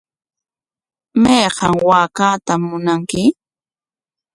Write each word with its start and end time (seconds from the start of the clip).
¿Mayqan 1.21 1.73
waakaatam 1.87 2.61
munanki? 2.69 3.23